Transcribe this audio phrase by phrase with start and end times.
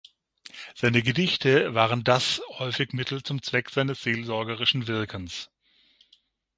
[0.73, 5.51] Seine Gedichte waren Dass häufig Mittel zum Zweck seines seelsorgerischen Wirkens.